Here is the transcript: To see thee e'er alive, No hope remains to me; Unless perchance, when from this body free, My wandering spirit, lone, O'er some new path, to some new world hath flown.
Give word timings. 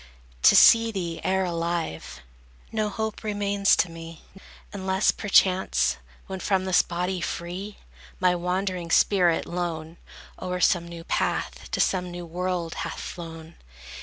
To 0.41 0.55
see 0.55 0.91
thee 0.91 1.21
e'er 1.23 1.43
alive, 1.43 2.21
No 2.71 2.89
hope 2.89 3.23
remains 3.23 3.75
to 3.75 3.91
me; 3.91 4.23
Unless 4.73 5.11
perchance, 5.11 5.97
when 6.25 6.39
from 6.39 6.65
this 6.65 6.81
body 6.81 7.21
free, 7.21 7.77
My 8.19 8.33
wandering 8.33 8.89
spirit, 8.89 9.45
lone, 9.45 9.97
O'er 10.41 10.59
some 10.59 10.87
new 10.87 11.03
path, 11.03 11.69
to 11.69 11.79
some 11.79 12.09
new 12.09 12.25
world 12.25 12.73
hath 12.81 12.99
flown. 12.99 13.53